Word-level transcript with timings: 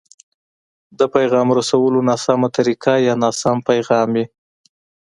د 0.99 1.01
پيغام 1.13 1.47
رسولو 1.59 1.99
ناسمه 2.09 2.47
طريقه 2.57 2.93
يا 3.07 3.13
ناسم 3.23 3.57
پيغام 3.69 4.07
وي. 4.15 4.25